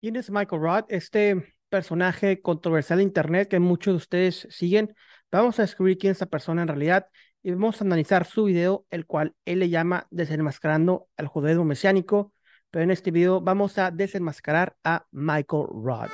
¿Quién 0.00 0.16
es 0.16 0.30
Michael 0.30 0.62
Roth? 0.62 0.86
Este 0.88 1.54
personaje 1.68 2.40
controversial 2.40 2.96
de 3.00 3.02
Internet 3.02 3.48
que 3.48 3.60
muchos 3.60 3.92
de 3.92 3.96
ustedes 3.98 4.48
siguen. 4.48 4.94
Vamos 5.30 5.58
a 5.58 5.62
descubrir 5.62 5.98
quién 5.98 6.12
es 6.12 6.16
esta 6.16 6.24
persona 6.24 6.62
en 6.62 6.68
realidad 6.68 7.08
y 7.42 7.50
vamos 7.50 7.82
a 7.82 7.84
analizar 7.84 8.24
su 8.24 8.44
video, 8.44 8.86
el 8.88 9.04
cual 9.04 9.34
él 9.44 9.58
le 9.58 9.68
llama 9.68 10.06
Desenmascarando 10.10 11.08
al 11.18 11.26
judaísmo 11.26 11.66
mesiánico. 11.66 12.32
Pero 12.70 12.82
en 12.82 12.92
este 12.92 13.10
video 13.10 13.42
vamos 13.42 13.76
a 13.76 13.90
desenmascarar 13.90 14.74
a 14.84 15.04
Michael 15.10 15.66
Roth. 15.68 16.10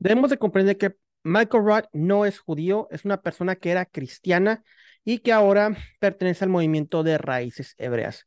Debemos 0.00 0.30
de 0.30 0.38
comprender 0.38 0.78
que 0.78 0.96
Michael 1.22 1.64
Roth 1.64 1.84
no 1.92 2.26
es 2.26 2.40
judío, 2.40 2.88
es 2.90 3.04
una 3.04 3.22
persona 3.22 3.54
que 3.54 3.70
era 3.70 3.84
cristiana 3.84 4.64
y 5.04 5.18
que 5.18 5.32
ahora 5.32 5.76
pertenece 6.00 6.44
al 6.44 6.50
movimiento 6.50 7.02
de 7.02 7.18
raíces 7.18 7.74
hebreas. 7.78 8.26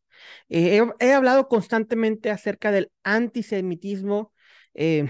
Eh, 0.50 0.82
he, 1.00 1.14
hablado 1.14 1.48
constantemente 1.48 2.32
acerca 2.32 2.72
del 2.72 2.92
antisemitismo 3.04 4.34
eh, 4.74 5.08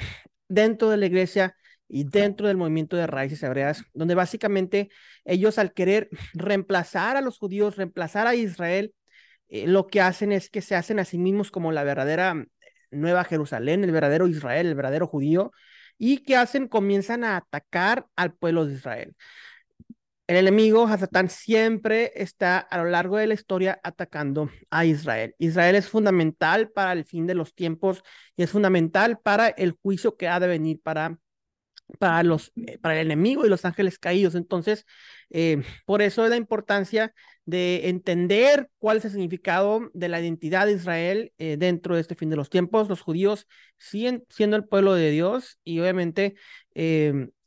dentro 0.48 0.90
de 0.90 0.98
la 0.98 1.06
iglesia 1.06 1.56
y 1.88 2.04
dentro 2.06 2.48
del 2.48 2.58
movimiento 2.58 2.98
de 2.98 3.08
raíces 3.08 3.42
hebreas, 3.44 3.84
donde 3.94 4.16
básicamente 4.16 4.90
ellos 5.24 5.58
al 5.60 5.74
querer 5.74 6.10
reemplazar 6.34 7.18
a 7.18 7.22
los 7.22 7.38
judíos, 7.38 7.78
reemplazar 7.78 8.28
a 8.28 8.36
Israel, 8.36 8.94
eh, 9.50 9.68
lo 9.68 9.88
que 9.88 10.02
hacen 10.02 10.32
es 10.32 10.50
que 10.50 10.62
se 10.62 10.76
hacen 10.76 11.00
a 11.00 11.06
sí 11.06 11.18
mismos 11.18 11.52
como 11.52 11.72
la 11.72 11.84
verdadera 11.84 12.46
Nueva 12.92 13.24
Jerusalén, 13.24 13.84
el 13.84 13.92
verdadero 13.92 14.28
Israel, 14.28 14.68
el 14.68 14.76
verdadero 14.76 15.08
judío, 15.08 15.52
y 15.98 16.20
que 16.24 16.36
hacen, 16.36 16.68
comienzan 16.68 17.24
a 17.24 17.38
atacar 17.38 18.08
al 18.16 18.34
pueblo 18.34 18.66
de 18.66 18.74
Israel. 18.76 19.16
El 20.28 20.38
enemigo, 20.38 20.88
Hasatán, 20.88 21.30
siempre 21.30 22.12
está 22.16 22.58
a 22.58 22.80
lo 22.80 22.86
largo 22.86 23.18
de 23.18 23.28
la 23.28 23.36
historia 23.36 23.80
atacando 23.84 24.50
a 24.72 24.84
Israel. 24.86 25.36
Israel 25.38 25.76
es 25.76 25.88
fundamental 25.88 26.72
para 26.72 26.94
el 26.94 27.06
fin 27.06 27.28
de 27.28 27.36
los 27.36 27.54
tiempos 27.54 28.04
y 28.36 28.42
es 28.42 28.50
fundamental 28.50 29.20
para 29.20 29.50
el 29.50 29.74
juicio 29.74 30.18
que 30.18 30.28
ha 30.28 30.40
de 30.40 30.48
venir 30.48 30.82
para, 30.82 31.20
para, 32.00 32.24
los, 32.24 32.52
eh, 32.56 32.80
para 32.80 33.00
el 33.00 33.06
enemigo 33.06 33.46
y 33.46 33.50
los 33.50 33.66
ángeles 33.66 34.00
caídos. 34.00 34.34
Entonces, 34.34 34.88
eh, 35.30 35.62
por 35.86 36.02
eso 36.02 36.24
es 36.24 36.32
la 36.32 36.38
importancia 36.38 37.14
de 37.46 37.90
entender 37.90 38.72
cuál 38.80 38.98
es 38.98 39.06
el 39.06 39.12
significado 39.12 39.92
de 39.94 40.10
la 40.10 40.20
identidad 40.20 40.66
de 40.66 40.74
Israel 40.74 41.34
eh, 41.38 41.58
dentro 41.60 41.94
de 41.94 42.02
este 42.02 42.16
fin 42.16 42.32
de 42.32 42.36
los 42.36 42.50
tiempos. 42.50 42.90
Los 42.90 43.02
judíos 43.02 43.48
siguen 43.78 44.26
siendo 44.30 44.58
el 44.58 44.66
pueblo 44.66 44.96
de 44.96 45.12
Dios 45.12 45.60
y 45.64 45.80
obviamente 45.82 46.34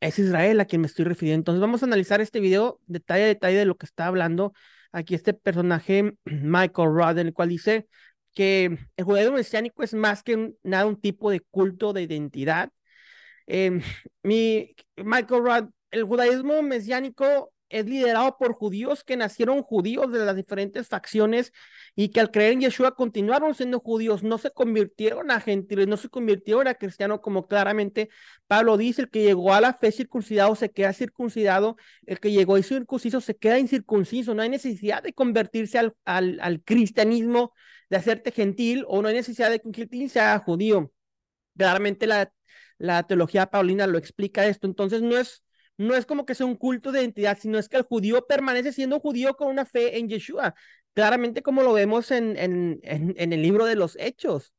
es 0.00 0.18
Israel 0.18 0.60
a 0.60 0.64
quien 0.66 0.80
me 0.82 0.86
estoy 0.86 1.04
refiriendo. 1.04 1.40
Entonces 1.40 1.60
vamos 1.60 1.82
a 1.82 1.86
analizar 1.86 2.20
este 2.20 2.40
video 2.40 2.80
detalle 2.86 3.24
a 3.24 3.26
detalle 3.26 3.58
de 3.58 3.64
lo 3.66 3.76
que 3.76 3.86
está 3.86 4.06
hablando 4.06 4.52
aquí 4.92 5.14
este 5.14 5.34
personaje, 5.34 6.14
Michael 6.24 6.88
Rudd, 6.88 7.18
en 7.18 7.28
el 7.28 7.34
cual 7.34 7.48
dice 7.48 7.86
que 8.34 8.78
el 8.96 9.04
judaísmo 9.04 9.36
mesiánico 9.36 9.82
es 9.82 9.94
más 9.94 10.22
que 10.22 10.54
nada 10.62 10.86
un 10.86 11.00
tipo 11.00 11.30
de 11.30 11.40
culto 11.40 11.92
de 11.92 12.02
identidad. 12.02 12.70
Eh, 13.46 13.80
mi, 14.22 14.74
Michael 14.96 15.42
Rudd, 15.42 15.70
el 15.90 16.04
judaísmo 16.04 16.62
mesiánico 16.62 17.52
es 17.68 17.86
liderado 17.86 18.36
por 18.38 18.54
judíos 18.54 19.04
que 19.04 19.16
nacieron 19.16 19.62
judíos 19.62 20.10
de 20.12 20.24
las 20.24 20.36
diferentes 20.36 20.88
facciones 20.88 21.52
y 21.94 22.08
que 22.10 22.20
al 22.20 22.30
creer 22.30 22.52
en 22.52 22.60
Yeshua 22.62 22.94
continuaron 22.94 23.54
siendo 23.54 23.80
judíos, 23.80 24.22
no 24.22 24.38
se 24.38 24.50
convirtieron 24.50 25.30
a 25.30 25.40
gentiles, 25.40 25.86
no 25.86 25.96
se 25.96 26.08
convirtieron 26.08 26.68
a 26.68 26.74
cristianos 26.74 27.20
como 27.20 27.46
claramente 27.46 28.08
Pablo 28.46 28.76
dice, 28.76 29.02
el 29.02 29.10
que 29.10 29.22
llegó 29.22 29.52
a 29.54 29.60
la 29.60 29.74
fe 29.74 29.92
circuncidado 29.92 30.54
se 30.54 30.70
queda 30.70 30.92
circuncidado, 30.92 31.76
el 32.06 32.20
que 32.20 32.32
llegó 32.32 32.56
a 32.56 32.62
circunciso 32.62 33.20
se 33.20 33.36
queda 33.36 33.58
incircunciso, 33.58 34.34
no 34.34 34.42
hay 34.42 34.48
necesidad 34.48 35.02
de 35.02 35.12
convertirse 35.12 35.78
al, 35.78 35.94
al, 36.04 36.38
al 36.40 36.62
cristianismo, 36.62 37.52
de 37.90 37.96
hacerte 37.96 38.32
gentil, 38.32 38.84
o 38.88 39.02
no 39.02 39.08
hay 39.08 39.14
necesidad 39.14 39.50
de 39.50 39.60
gentil 39.60 40.10
sea 40.10 40.38
judío. 40.38 40.92
Claramente 41.56 42.06
la, 42.06 42.32
la 42.78 43.02
teología 43.04 43.46
paulina 43.50 43.86
lo 43.86 43.98
explica 43.98 44.46
esto, 44.46 44.66
entonces 44.66 45.02
no 45.02 45.16
es 45.16 45.42
no 45.78 45.94
es 45.94 46.04
como 46.04 46.26
que 46.26 46.34
sea 46.34 46.46
un 46.46 46.56
culto 46.56 46.92
de 46.92 47.00
identidad, 47.00 47.38
sino 47.40 47.58
es 47.58 47.68
que 47.68 47.76
el 47.76 47.84
judío 47.84 48.26
permanece 48.26 48.72
siendo 48.72 49.00
judío 49.00 49.36
con 49.36 49.48
una 49.48 49.64
fe 49.64 49.98
en 49.98 50.08
Yeshua, 50.08 50.54
claramente 50.92 51.42
como 51.42 51.62
lo 51.62 51.72
vemos 51.72 52.10
en, 52.10 52.36
en, 52.36 52.80
en, 52.82 53.32
el 53.32 53.42
libro 53.42 53.64
de 53.64 53.76
los 53.76 53.96
Hechos. 53.98 54.52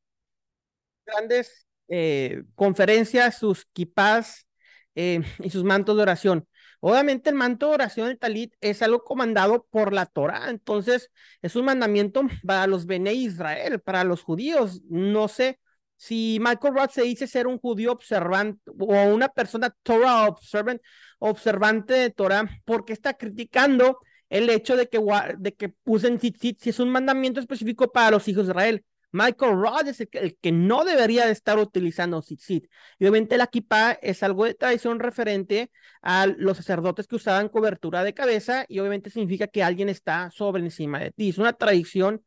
Grandes 1.04 1.66
eh, 1.88 2.44
conferencias, 2.54 3.38
sus 3.38 3.66
kipás 3.66 4.46
eh, 4.94 5.20
y 5.40 5.50
sus 5.50 5.64
mantos 5.64 5.96
de 5.96 6.02
oración. 6.02 6.48
Obviamente 6.80 7.28
el 7.28 7.36
manto 7.36 7.68
de 7.68 7.74
oración 7.74 8.08
del 8.08 8.18
talit 8.18 8.54
es 8.62 8.80
algo 8.80 9.04
comandado 9.04 9.66
por 9.70 9.92
la 9.92 10.06
Torah, 10.06 10.48
entonces 10.48 11.10
es 11.42 11.54
un 11.54 11.66
mandamiento 11.66 12.22
para 12.46 12.66
los 12.66 12.86
Bene 12.86 13.12
Israel, 13.12 13.80
para 13.80 14.02
los 14.04 14.22
judíos. 14.22 14.80
No 14.88 15.28
sé 15.28 15.60
si 16.00 16.38
Michael 16.40 16.74
Roth 16.74 16.92
se 16.92 17.02
dice 17.02 17.26
ser 17.26 17.46
un 17.46 17.58
judío 17.58 17.92
observante 17.92 18.70
o 18.70 19.04
una 19.12 19.28
persona 19.28 19.68
Torah 19.82 20.28
observant, 20.28 20.80
observante 21.18 21.92
de 21.92 22.08
Torah, 22.08 22.48
porque 22.64 22.94
está 22.94 23.12
criticando 23.18 23.98
el 24.30 24.48
hecho 24.48 24.76
de 24.76 24.88
que, 24.88 24.98
de 25.36 25.52
que 25.54 25.74
usen 25.84 26.16
tzitzit 26.16 26.58
si 26.58 26.70
es 26.70 26.78
un 26.80 26.88
mandamiento 26.88 27.38
específico 27.38 27.92
para 27.92 28.12
los 28.12 28.26
hijos 28.28 28.46
de 28.46 28.52
Israel. 28.52 28.84
Michael 29.12 29.60
Roth 29.60 29.88
es 29.88 30.00
el 30.00 30.38
que, 30.40 30.52
no 30.52 30.84
debería 30.84 31.26
de 31.26 31.32
estar 31.32 31.58
utilizando 31.58 32.22
tzitzit. 32.22 32.64
Y 32.98 33.04
obviamente 33.04 33.36
la 33.36 33.48
kippah 33.48 33.98
es 34.00 34.22
algo 34.22 34.46
de 34.46 34.54
tradición 34.54 35.00
referente 35.00 35.70
a 36.00 36.26
los 36.26 36.56
sacerdotes 36.56 37.08
que 37.08 37.16
usaban 37.16 37.50
cobertura 37.50 38.04
de 38.04 38.14
cabeza 38.14 38.64
y 38.68 38.78
obviamente 38.78 39.10
significa 39.10 39.48
que 39.48 39.62
alguien 39.62 39.90
está 39.90 40.30
sobre 40.30 40.62
encima 40.62 40.98
de 40.98 41.10
ti. 41.10 41.28
Es 41.28 41.36
una 41.36 41.52
tradición 41.52 42.24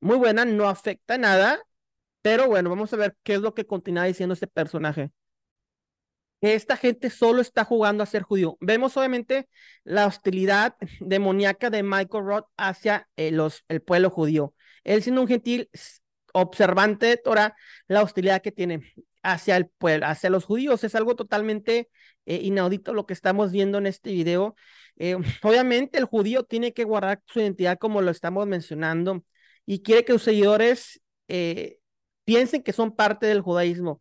muy 0.00 0.16
buena, 0.16 0.44
no 0.44 0.68
afecta 0.68 1.16
nada 1.16 1.62
pero 2.24 2.48
bueno, 2.48 2.70
vamos 2.70 2.90
a 2.94 2.96
ver 2.96 3.16
qué 3.22 3.34
es 3.34 3.42
lo 3.42 3.52
que 3.52 3.66
continúa 3.66 4.04
diciendo 4.04 4.32
este 4.32 4.46
personaje. 4.46 5.10
Esta 6.40 6.78
gente 6.78 7.10
solo 7.10 7.42
está 7.42 7.64
jugando 7.64 8.02
a 8.02 8.06
ser 8.06 8.22
judío. 8.22 8.56
Vemos 8.60 8.96
obviamente 8.96 9.46
la 9.84 10.06
hostilidad 10.06 10.74
demoníaca 11.00 11.68
de 11.68 11.82
Michael 11.82 12.24
Roth 12.24 12.46
hacia 12.56 13.08
eh, 13.16 13.30
los, 13.30 13.64
el 13.68 13.82
pueblo 13.82 14.08
judío. 14.08 14.54
Él 14.84 15.02
siendo 15.02 15.20
un 15.20 15.28
gentil 15.28 15.68
observante 16.32 17.06
de 17.06 17.18
Torah, 17.18 17.54
la 17.88 18.02
hostilidad 18.02 18.40
que 18.40 18.52
tiene 18.52 18.80
hacia 19.22 19.58
el 19.58 19.68
pueblo, 19.68 20.06
hacia 20.06 20.30
los 20.30 20.44
judíos. 20.46 20.82
Es 20.82 20.94
algo 20.94 21.16
totalmente 21.16 21.90
eh, 22.24 22.36
inaudito 22.42 22.94
lo 22.94 23.04
que 23.04 23.12
estamos 23.12 23.52
viendo 23.52 23.76
en 23.76 23.86
este 23.86 24.12
video. 24.12 24.56
Eh, 24.96 25.16
obviamente 25.42 25.98
el 25.98 26.06
judío 26.06 26.44
tiene 26.44 26.72
que 26.72 26.84
guardar 26.84 27.22
su 27.26 27.40
identidad 27.40 27.76
como 27.78 28.00
lo 28.00 28.10
estamos 28.10 28.46
mencionando 28.46 29.26
y 29.66 29.82
quiere 29.82 30.06
que 30.06 30.14
sus 30.14 30.22
seguidores 30.22 31.02
piensen 32.24 32.62
que 32.62 32.72
son 32.72 32.94
parte 32.94 33.26
del 33.26 33.40
judaísmo. 33.40 34.00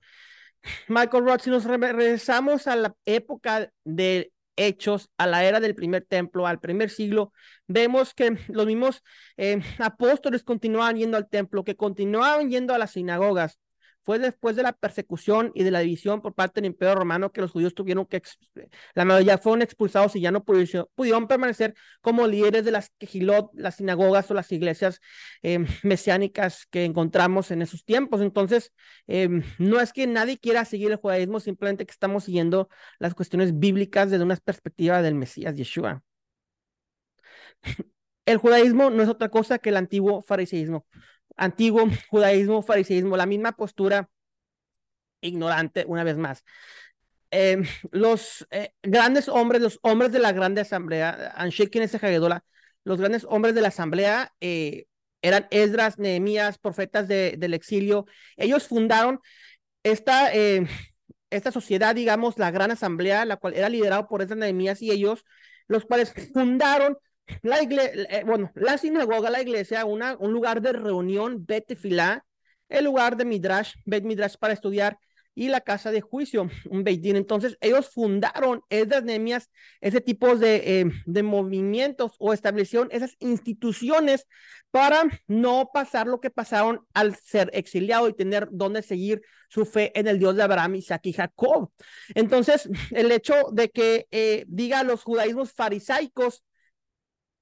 Michael 0.88 1.26
Roth, 1.26 1.42
si 1.42 1.50
nos 1.50 1.66
regresamos 1.66 2.68
a 2.68 2.76
la 2.76 2.96
época 3.06 3.72
de 3.84 4.32
Hechos, 4.56 5.10
a 5.18 5.28
la 5.28 5.44
era 5.44 5.60
del 5.60 5.76
primer 5.76 6.06
templo, 6.06 6.48
al 6.48 6.60
primer 6.60 6.90
siglo, 6.90 7.34
vemos 7.68 8.14
que 8.14 8.38
los 8.50 8.66
mismos 8.66 9.04
eh, 9.38 9.62
apóstoles 9.80 10.44
continuaban 10.44 10.98
yendo 10.98 11.18
al 11.18 11.28
templo, 11.28 11.64
que 11.64 11.76
continuaban 11.76 12.50
yendo 12.50 12.74
a 12.74 12.78
las 12.78 12.92
sinagogas. 12.92 13.60
Fue 14.04 14.20
después 14.20 14.56
de 14.56 14.64
la 14.64 14.74
persecución 14.74 15.52
y 15.56 15.64
de 15.64 15.72
la 15.72 15.80
división 15.80 16.22
por 16.22 16.34
parte 16.34 16.60
del 16.60 16.68
Imperio 16.68 16.96
Romano 16.96 17.32
que 17.32 17.40
los 17.42 17.52
judíos 17.52 17.74
tuvieron 17.74 18.06
que, 18.06 18.22
la 18.94 19.06
mayoría 19.06 19.38
fueron 19.38 19.62
expulsados 19.62 20.16
y 20.16 20.22
ya 20.22 20.32
no 20.32 20.44
pudieron, 20.44 21.28
permanecer 21.28 21.74
como 22.02 22.28
líderes 22.28 22.66
de 22.66 22.72
las 22.72 22.90
quejilot, 22.98 23.52
las 23.54 23.76
sinagogas 23.78 24.30
o 24.30 24.34
las 24.34 24.52
iglesias 24.52 25.00
eh, 25.42 25.60
mesiánicas 25.84 26.66
que 26.70 26.84
encontramos 26.84 27.52
en 27.52 27.62
esos 27.62 27.86
tiempos. 27.86 28.22
Entonces, 28.22 28.74
eh, 29.08 29.30
no 29.58 29.80
es 29.80 29.94
que 29.94 30.06
nadie 30.06 30.38
quiera 30.38 30.66
seguir 30.66 30.92
el 30.92 30.98
judaísmo, 30.98 31.40
simplemente 31.40 31.86
que 31.86 31.92
estamos 31.92 32.26
siguiendo 32.26 32.68
las 33.00 33.16
cuestiones 33.16 33.58
bíblicas 33.58 34.12
desde 34.12 34.26
una 34.26 34.36
perspectiva 34.36 35.02
del 35.02 35.16
Mesías 35.16 35.56
Yeshua. 35.56 36.04
El 38.26 38.38
judaísmo 38.38 38.90
no 38.90 39.04
es 39.04 39.10
otra 39.10 39.30
cosa 39.30 39.60
que 39.60 39.70
el 39.70 39.76
antiguo 39.76 40.24
fariseísmo 40.24 40.86
antiguo 41.36 41.88
judaísmo, 42.10 42.62
fariseísmo, 42.62 43.18
la 43.18 43.26
misma 43.26 43.54
postura 43.54 44.10
ignorante, 45.22 45.86
una 45.88 46.04
vez 46.04 46.18
más. 46.18 46.44
Em, 47.32 47.66
los 47.92 48.46
eh, 48.52 48.74
grandes 48.84 49.28
hombres, 49.28 49.62
los 49.62 49.80
hombres 49.82 50.12
de 50.12 50.20
la 50.20 50.32
grande 50.34 50.62
asamblea, 50.62 51.34
los 52.84 53.00
grandes 53.00 53.26
hombres 53.28 53.56
de 53.56 53.62
la 53.62 53.70
asamblea 53.70 54.34
eh, 54.40 54.86
eran 55.22 55.48
Esdras, 55.50 55.98
Nehemías, 55.98 56.60
profetas 56.60 57.08
de, 57.08 57.36
del 57.38 57.54
exilio. 57.54 58.06
Ellos 58.38 58.68
fundaron 58.68 59.20
esta, 59.84 60.34
eh, 60.34 60.68
esta 61.32 61.52
sociedad, 61.52 61.96
digamos, 61.96 62.38
la 62.38 62.52
gran 62.52 62.72
asamblea, 62.72 63.26
la 63.26 63.38
cual 63.38 63.56
era 63.56 63.70
liderado 63.70 64.08
por 64.08 64.22
Esdras, 64.22 64.38
Nehemías 64.38 64.82
y 64.82 64.92
ellos, 64.92 65.26
los 65.68 65.86
cuales 65.86 66.14
fundaron 66.34 66.98
la 67.42 67.62
iglesia, 67.62 68.04
eh, 68.10 68.24
bueno, 68.26 68.52
la 68.56 68.78
sinagoga, 68.78 69.30
la 69.30 69.42
iglesia, 69.42 69.86
una, 69.86 70.16
un 70.18 70.34
lugar 70.34 70.62
de 70.62 70.74
reunión, 70.74 71.46
Bet 71.46 71.66
el 72.70 72.86
lugar 72.86 73.18
de 73.18 73.26
Midrash, 73.26 73.74
Bet 73.86 74.04
Midrash 74.04 74.36
para 74.38 74.54
estudiar 74.54 74.98
y 75.36 75.48
la 75.50 75.62
casa 75.62 75.92
de 75.92 76.02
juicio, 76.02 76.50
un 76.70 76.84
Beitín. 76.84 77.16
Entonces, 77.16 77.58
ellos 77.62 77.90
fundaron 77.90 78.62
esas 78.70 79.04
Nehemías, 79.04 79.50
ese 79.82 80.02
tipo 80.02 80.36
de, 80.36 80.82
eh, 80.82 80.86
de 81.06 81.24
movimientos 81.24 82.14
o 82.20 82.34
establecieron 82.34 82.88
esas 82.92 83.16
instituciones 83.20 84.28
para 84.72 85.04
no 85.28 85.70
pasar 85.74 86.08
lo 86.08 86.20
que 86.20 86.30
pasaron 86.30 86.82
al 86.94 87.16
ser 87.16 87.50
exiliado 87.54 88.08
y 88.08 88.14
tener 88.14 88.48
donde 88.52 88.82
seguir 88.82 89.22
su 89.50 89.66
fe 89.66 89.92
en 90.00 90.08
el 90.08 90.20
Dios 90.20 90.36
de 90.36 90.44
Abraham, 90.44 90.76
Isaac 90.76 91.02
y 91.06 91.14
Jacob. 91.14 91.72
Entonces, 92.16 92.70
el 92.92 93.12
hecho 93.12 93.36
de 93.52 93.70
que 93.70 94.08
eh, 94.12 94.46
diga 94.48 94.84
los 94.84 95.04
judaísmos 95.04 95.52
farisaicos, 95.54 96.44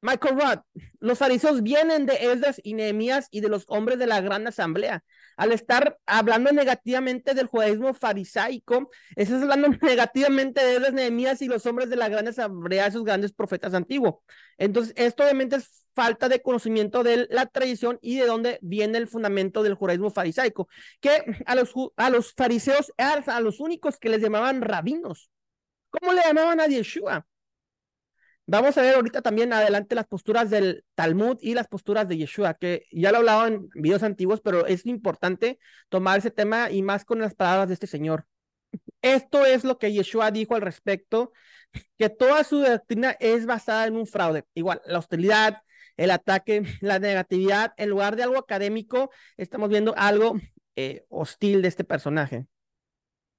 Michael 0.01 0.39
Roth, 0.39 0.63
los 1.00 1.19
fariseos 1.19 1.62
vienen 1.62 2.07
de 2.07 2.31
Esdras 2.31 2.59
y 2.63 2.74
Nehemías 2.74 3.27
y 3.30 3.42
de 3.42 3.50
los 3.50 3.65
hombres 3.68 4.00
de 4.00 4.07
la 4.07 4.19
gran 4.19 4.48
asamblea. 4.48 5.03
Al 5.38 5.51
estar 5.51 5.98
hablando 6.07 6.51
negativamente 6.51 7.36
del 7.36 7.45
judaísmo 7.45 7.94
farisaico, 7.94 8.89
estás 9.15 9.44
hablando 9.44 9.68
negativamente 9.81 10.63
de 10.63 10.75
Esdras, 10.75 10.94
Nehemías 10.94 11.42
y 11.44 11.48
los 11.48 11.65
hombres 11.68 11.89
de 11.89 11.98
la 11.98 12.09
gran 12.09 12.27
asamblea, 12.27 12.88
esos 12.88 13.03
grandes 13.03 13.31
profetas 13.31 13.75
antiguos. 13.75 14.15
Entonces, 14.57 14.94
esto 14.98 15.24
obviamente 15.24 15.57
es 15.57 15.86
falta 15.94 16.30
de 16.30 16.42
conocimiento 16.42 17.04
de 17.04 17.27
la 17.30 17.45
tradición 17.45 18.00
y 18.01 18.18
de 18.18 18.25
dónde 18.25 18.57
viene 18.62 18.97
el 18.97 19.07
fundamento 19.07 19.62
del 19.62 19.75
judaísmo 19.75 20.09
farisaico, 20.09 20.68
que 21.00 21.24
a 21.45 21.54
los, 21.54 21.74
a 21.95 22.09
los 22.09 22.33
fariseos 22.33 22.92
eran 22.97 23.24
a 23.27 23.39
los 23.39 23.59
únicos 23.59 23.97
que 23.97 24.09
les 24.09 24.21
llamaban 24.21 24.62
rabinos. 24.62 25.30
¿Cómo 25.89 26.13
le 26.13 26.21
llamaban 26.24 26.59
a 26.59 26.68
Yeshua? 26.68 27.25
Vamos 28.48 28.78
a 28.78 28.82
ver 28.82 28.96
ahorita 28.96 29.22
también 29.22 29.54
adelante 29.54 29.96
las 29.96 30.08
posturas 30.08 30.50
del 30.50 30.84
Talmud 30.96 31.38
y 31.42 31.54
las 31.54 31.68
posturas 31.68 32.08
de 32.08 32.18
Yeshua, 32.18 32.56
que 32.56 32.86
ya 32.92 33.12
lo 33.12 33.20
hablaba 33.20 33.48
en 33.48 33.70
videos 33.76 34.04
antiguos, 34.04 34.42
pero 34.42 34.66
es 34.66 34.86
importante 34.86 35.60
tomar 35.90 36.20
ese 36.20 36.32
tema 36.32 36.70
y 36.70 36.82
más 36.82 37.06
con 37.06 37.20
las 37.20 37.36
palabras 37.36 37.70
de 37.70 37.76
este 37.76 37.88
señor. 37.88 38.26
Esto 39.02 39.46
es 39.46 39.64
lo 39.64 39.78
que 39.78 39.94
Yeshua 39.94 40.32
dijo 40.32 40.56
al 40.56 40.62
respecto, 40.62 41.32
que 41.98 42.10
toda 42.10 42.44
su 42.44 42.60
doctrina 42.60 43.16
es 43.20 43.46
basada 43.46 43.88
en 43.88 43.96
un 43.96 44.08
fraude. 44.08 44.46
Igual, 44.54 44.82
la 44.86 45.00
hostilidad, 45.00 45.62
el 45.98 46.12
ataque, 46.12 46.64
la 46.82 47.00
negatividad, 47.00 47.74
en 47.78 47.90
lugar 47.90 48.16
de 48.16 48.24
algo 48.24 48.38
académico, 48.38 49.12
estamos 49.38 49.70
viendo 49.70 49.94
algo 49.98 50.40
eh, 50.76 51.06
hostil 51.10 51.62
de 51.62 51.68
este 51.68 51.84
personaje. 51.84 52.48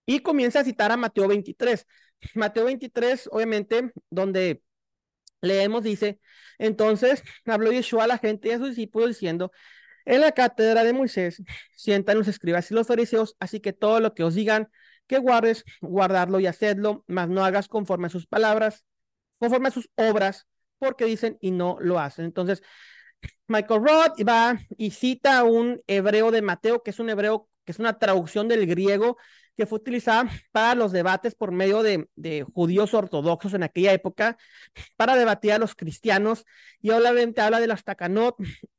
Y 0.06 0.20
comienza 0.20 0.60
a 0.60 0.64
citar 0.64 0.90
a 0.92 0.96
Mateo 0.96 1.28
23. 1.28 1.86
Mateo 2.34 2.64
23, 2.64 3.28
obviamente, 3.32 3.92
donde 4.10 4.62
Leemos, 5.42 5.82
dice, 5.82 6.20
entonces 6.58 7.22
habló 7.44 7.72
Yeshua 7.72 8.04
a 8.04 8.06
la 8.06 8.18
gente 8.18 8.48
y 8.48 8.52
a 8.52 8.58
sus 8.58 8.68
discípulos 8.70 9.10
diciendo, 9.10 9.52
en 10.04 10.20
la 10.20 10.32
cátedra 10.32 10.84
de 10.84 10.92
Moisés 10.92 11.42
sientan 11.76 12.18
los 12.18 12.28
escribas 12.28 12.70
y 12.70 12.74
los 12.74 12.86
fariseos, 12.86 13.36
así 13.40 13.60
que 13.60 13.72
todo 13.72 14.00
lo 14.00 14.14
que 14.14 14.24
os 14.24 14.34
digan 14.34 14.68
que 15.06 15.18
guardes, 15.18 15.64
guardarlo 15.80 16.40
y 16.40 16.46
hacedlo, 16.46 17.04
mas 17.06 17.28
no 17.28 17.44
hagas 17.44 17.68
conforme 17.68 18.06
a 18.06 18.10
sus 18.10 18.26
palabras, 18.26 18.84
conforme 19.38 19.68
a 19.68 19.72
sus 19.72 19.90
obras, 19.96 20.46
porque 20.78 21.04
dicen 21.04 21.38
y 21.40 21.50
no 21.50 21.76
lo 21.80 21.98
hacen. 21.98 22.24
Entonces, 22.24 22.62
Michael 23.46 23.82
Roth 23.84 24.28
va 24.28 24.58
y 24.76 24.90
cita 24.92 25.44
un 25.44 25.82
hebreo 25.86 26.30
de 26.30 26.42
Mateo, 26.42 26.82
que 26.82 26.90
es 26.90 26.98
un 26.98 27.10
hebreo, 27.10 27.48
que 27.64 27.72
es 27.72 27.78
una 27.78 27.98
traducción 27.98 28.48
del 28.48 28.66
griego, 28.66 29.16
que 29.56 29.66
fue 29.66 29.78
utilizada 29.78 30.30
para 30.50 30.74
los 30.74 30.92
debates 30.92 31.34
por 31.34 31.52
medio 31.52 31.82
de, 31.82 32.08
judíos 32.54 32.94
ortodoxos 32.94 33.54
en 33.54 33.62
aquella 33.62 33.92
época, 33.92 34.36
para 34.96 35.16
debatir 35.16 35.52
a 35.52 35.58
los 35.58 35.74
cristianos, 35.74 36.44
y 36.80 36.90
obviamente 36.90 37.40
habla 37.40 37.60
de 37.60 37.66
las 37.66 37.84
takanot, 37.84 38.36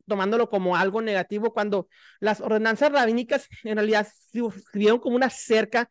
tomándolo 0.07 0.49
como 0.49 0.75
algo 0.75 1.01
negativo, 1.01 1.53
cuando 1.53 1.87
las 2.19 2.41
ordenanzas 2.41 2.91
rabínicas 2.91 3.47
en 3.63 3.77
realidad 3.77 4.07
sirvieron 4.31 4.99
como 4.99 5.15
una 5.15 5.29
cerca 5.29 5.89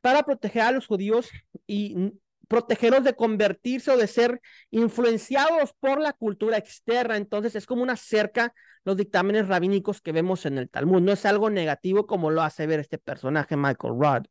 para 0.00 0.24
proteger 0.24 0.62
a 0.62 0.72
los 0.72 0.86
judíos 0.86 1.28
y 1.66 2.12
protegerlos 2.52 3.02
de 3.02 3.14
convertirse 3.14 3.90
o 3.90 3.96
de 3.96 4.06
ser 4.06 4.42
influenciados 4.70 5.72
por 5.80 5.98
la 5.98 6.12
cultura 6.12 6.58
externa. 6.58 7.16
Entonces 7.16 7.56
es 7.56 7.64
como 7.64 7.82
una 7.82 7.96
cerca 7.96 8.52
los 8.84 8.98
dictámenes 8.98 9.48
rabínicos 9.48 10.02
que 10.02 10.12
vemos 10.12 10.44
en 10.44 10.58
el 10.58 10.68
Talmud. 10.68 11.00
No 11.00 11.12
es 11.12 11.24
algo 11.24 11.48
negativo 11.48 12.06
como 12.06 12.30
lo 12.30 12.42
hace 12.42 12.66
ver 12.66 12.80
este 12.80 12.98
personaje, 12.98 13.56
Michael 13.56 13.94
Rudd. 13.98 14.26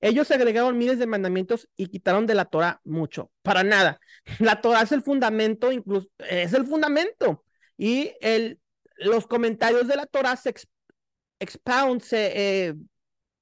Ellos 0.00 0.30
agregaron 0.30 0.78
miles 0.78 0.98
de 0.98 1.06
mandamientos 1.06 1.68
y 1.76 1.88
quitaron 1.88 2.26
de 2.26 2.36
la 2.36 2.46
Torah 2.46 2.80
mucho. 2.84 3.30
Para 3.42 3.62
nada. 3.62 4.00
La 4.38 4.62
Torah 4.62 4.80
es 4.80 4.92
el 4.92 5.02
fundamento, 5.02 5.70
incluso 5.70 6.08
es 6.16 6.54
el 6.54 6.66
fundamento. 6.66 7.44
Y 7.76 8.14
el, 8.22 8.60
los 8.96 9.26
comentarios 9.26 9.86
de 9.88 9.96
la 9.96 10.06
Torah 10.06 10.36
se 10.36 10.54
expound, 11.38 12.00
se, 12.00 12.32
eh, 12.68 12.74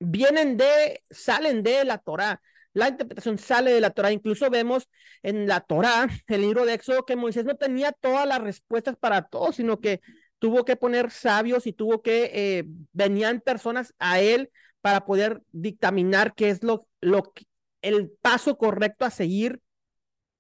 vienen 0.01 0.56
de, 0.56 1.05
salen 1.11 1.63
de 1.63 1.85
la 1.85 1.99
Torah. 1.99 2.43
La 2.72 2.88
interpretación 2.88 3.38
sale 3.38 3.72
de 3.72 3.81
la 3.81 3.90
Torah. 3.90 4.12
Incluso 4.12 4.49
vemos 4.50 4.88
en 5.22 5.46
la 5.49 5.61
Torah, 5.61 6.08
el 6.28 6.40
libro 6.43 6.64
de 6.64 6.75
Éxodo, 6.75 7.05
que 7.05 7.17
Moisés 7.17 7.44
no 7.44 7.56
tenía 7.56 7.93
todas 7.93 8.26
las 8.26 8.40
respuestas 8.40 8.96
para 8.96 9.22
todo, 9.22 9.52
sino 9.52 9.81
que 9.81 10.00
tuvo 10.38 10.64
que 10.64 10.76
poner 10.76 11.11
sabios 11.11 11.67
y 11.67 11.72
tuvo 11.72 12.02
que, 12.02 12.31
eh, 12.32 12.64
venían 12.93 13.40
personas 13.40 13.94
a 13.99 14.20
él 14.20 14.50
para 14.81 15.05
poder 15.05 15.43
dictaminar 15.52 16.34
qué 16.34 16.49
es 16.49 16.62
lo, 16.62 16.87
lo, 17.00 17.32
el 17.82 18.11
paso 18.22 18.56
correcto 18.56 19.05
a 19.05 19.11
seguir 19.11 19.61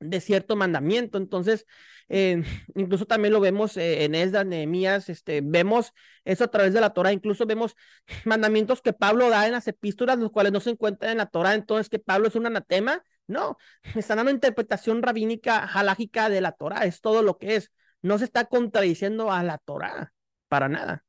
de 0.00 0.20
cierto 0.20 0.56
mandamiento. 0.56 1.18
Entonces, 1.18 1.66
eh, 2.08 2.42
incluso 2.74 3.06
también 3.06 3.32
lo 3.32 3.40
vemos 3.40 3.76
eh, 3.76 4.04
en 4.04 4.14
Esdras, 4.14 4.46
Nehemías, 4.46 5.08
este, 5.08 5.40
vemos 5.42 5.92
eso 6.24 6.44
a 6.44 6.48
través 6.48 6.74
de 6.74 6.80
la 6.80 6.92
Torah, 6.92 7.12
incluso 7.12 7.46
vemos 7.46 7.76
mandamientos 8.24 8.82
que 8.82 8.92
Pablo 8.92 9.30
da 9.30 9.46
en 9.46 9.52
las 9.52 9.68
epístolas, 9.68 10.18
los 10.18 10.32
cuales 10.32 10.52
no 10.52 10.60
se 10.60 10.70
encuentran 10.70 11.12
en 11.12 11.18
la 11.18 11.26
Torah, 11.26 11.54
entonces 11.54 11.88
que 11.88 11.98
Pablo 11.98 12.28
es 12.28 12.34
un 12.34 12.46
anatema. 12.46 13.02
No, 13.26 13.58
está 13.94 14.16
dando 14.16 14.32
interpretación 14.32 15.02
rabínica, 15.02 15.64
halágica 15.64 16.28
de 16.28 16.40
la 16.40 16.52
Torah, 16.52 16.84
es 16.84 17.00
todo 17.00 17.22
lo 17.22 17.38
que 17.38 17.56
es 17.56 17.70
no 18.02 18.18
se 18.18 18.24
está 18.24 18.46
contradiciendo 18.46 19.30
a 19.30 19.42
la 19.42 19.58
Torah, 19.58 20.12
para 20.48 20.68
nada. 20.68 21.04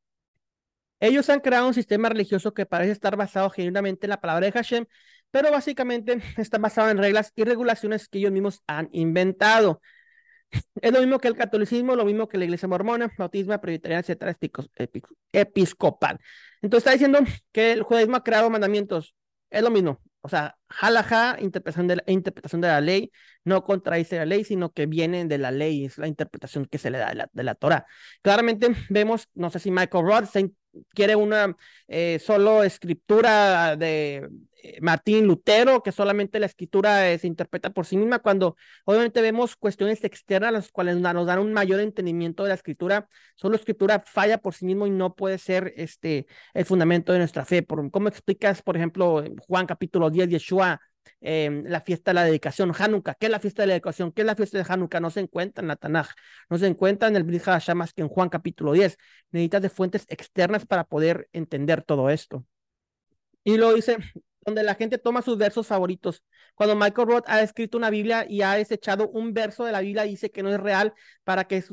Ellos 1.00 1.30
han 1.30 1.40
creado 1.40 1.68
un 1.68 1.74
sistema 1.74 2.10
religioso 2.10 2.54
que 2.54 2.68
parece 2.68 2.92
estar 2.92 3.16
basado 3.16 3.50
genuinamente 3.50 4.06
en 4.06 4.12
la 4.12 4.22
palabra 4.22 4.46
de 4.46 4.52
Hashem, 4.52 4.86
pero 5.32 5.52
básicamente 5.52 6.22
está 6.38 6.58
basado 6.58 6.90
en 6.90 6.98
reglas 6.98 7.32
y 7.36 7.44
regulaciones 7.44 8.08
que 8.08 8.20
ellos 8.20 8.32
mismos 8.32 8.62
han 8.68 8.90
inventado. 8.92 9.82
Es 10.82 10.92
lo 10.92 11.00
mismo 11.00 11.20
que 11.20 11.30
el 11.30 11.36
catolicismo, 11.36 11.96
lo 11.96 12.06
mismo 12.06 12.28
que 12.28 12.38
la 12.38 12.44
iglesia 12.44 12.68
mormona, 12.68 13.12
bautismo, 13.18 13.60
presbiteriana, 13.60 14.02
etcétera, 14.02 14.38
episcopal. 15.32 16.20
Entonces 16.62 16.86
está 16.86 16.92
diciendo 16.92 17.20
que 17.54 17.72
el 17.72 17.84
judaísmo 17.84 18.18
ha 18.18 18.24
creado 18.24 18.50
mandamientos. 18.50 19.16
Es 19.50 19.64
lo 19.64 19.72
mismo 19.72 20.02
o 20.22 20.30
sea, 20.30 20.56
halajá, 20.80 21.38
interpretación 21.40 21.88
de, 21.88 21.96
la, 21.98 22.04
interpretación 22.06 22.62
de 22.62 22.68
la 22.68 22.82
ley, 22.82 23.12
no 23.44 23.64
contradice 23.64 24.18
la 24.18 24.26
ley, 24.26 24.44
sino 24.44 24.72
que 24.72 24.86
viene 24.86 25.26
de 25.26 25.38
la 25.40 25.52
ley, 25.52 25.86
es 25.86 25.98
la 25.98 26.08
interpretación 26.08 26.66
que 26.66 26.78
se 26.78 26.92
le 26.92 27.00
da 27.00 27.10
de 27.10 27.16
la, 27.16 27.30
de 27.34 27.44
la 27.44 27.56
Torah. 27.56 27.86
Claramente 28.22 28.70
vemos, 28.90 29.28
no 29.34 29.50
sé 29.50 29.60
si 29.60 29.72
Michael 29.72 30.06
Roth 30.06 30.30
quiere 30.94 31.16
una 31.16 31.56
eh, 31.88 32.20
solo 32.20 32.64
escritura 32.64 33.76
de 33.76 34.30
Martín 34.82 35.28
Lutero, 35.28 35.84
que 35.84 35.92
solamente 35.92 36.40
la 36.40 36.46
escritura 36.46 37.10
eh, 37.12 37.18
se 37.20 37.28
interpreta 37.28 37.72
por 37.72 37.86
sí 37.86 37.98
misma, 37.98 38.20
cuando 38.20 38.56
obviamente 38.86 39.22
vemos 39.22 39.56
cuestiones 39.56 40.04
externas, 40.04 40.54
las 40.54 40.72
cuales 40.72 40.98
nos 40.98 41.26
dan 41.26 41.40
un 41.40 41.54
mayor 41.54 41.80
entendimiento 41.80 42.44
de 42.44 42.50
la 42.50 42.56
escritura, 42.56 43.08
solo 43.36 43.56
escritura 43.56 44.04
falla 44.06 44.38
por 44.40 44.54
sí 44.54 44.66
mismo 44.66 44.88
y 44.88 44.92
no 44.92 45.16
puede 45.16 45.38
ser 45.38 45.74
este, 45.78 46.28
el 46.54 46.66
fundamento 46.66 47.14
de 47.14 47.20
nuestra 47.20 47.46
fe. 47.46 47.64
Por, 47.64 47.90
¿Cómo 47.92 48.08
explicas, 48.08 48.62
por 48.62 48.78
ejemplo, 48.78 49.24
Juan 49.48 49.66
capítulo 49.66 50.10
10, 50.10 50.30
Yeshua? 50.30 50.80
Em, 51.20 51.64
la 51.66 51.82
fiesta 51.82 52.12
de 52.12 52.16
la 52.16 52.24
dedicación, 52.24 52.72
Hanukkah. 52.78 53.16
¿Qué 53.16 53.28
es 53.28 53.32
la 53.32 53.40
fiesta 53.40 53.64
de 53.64 53.68
la 53.68 53.74
dedicación? 53.74 54.12
¿Qué 54.12 54.22
es 54.22 54.26
la 54.26 54.36
fiesta 54.36 54.58
de 54.58 54.66
Hanukkah? 54.68 55.00
No 55.00 55.10
se 55.10 55.20
encuentra 55.20 55.62
en 55.62 55.68
la 55.68 55.78
no 56.50 56.58
se 56.58 56.68
encuentra 56.68 57.08
en 57.08 57.16
el 57.16 57.24
Brit 57.24 57.44
más 57.76 57.94
que 57.94 58.02
en 58.02 58.10
Juan 58.10 58.30
capítulo 58.30 58.74
10. 58.74 58.98
Necesitas 59.32 59.62
de 59.62 59.70
fuentes 59.70 60.06
externas 60.10 60.66
para 60.66 60.84
poder 60.84 61.30
entender 61.32 61.84
todo 61.84 62.10
esto. 62.10 62.46
Y 63.44 63.58
lo 63.58 63.74
dice, 63.74 63.98
donde 64.46 64.64
la 64.64 64.76
gente 64.76 64.98
toma 64.98 65.22
sus 65.22 65.38
versos 65.38 65.68
favoritos. 65.68 66.24
Cuando 66.56 66.76
Michael 66.76 67.08
Roth 67.08 67.26
ha 67.28 67.42
escrito 67.42 67.78
una 67.78 67.90
Biblia 67.90 68.26
y 68.28 68.42
ha 68.42 68.54
desechado 68.56 69.10
un 69.10 69.34
verso 69.34 69.66
de 69.66 69.72
la 69.72 69.82
Biblia, 69.82 70.04
dice 70.04 70.32
que 70.32 70.44
no 70.44 70.50
es 70.50 70.60
real 70.60 70.94
para 71.24 71.46
que 71.46 71.64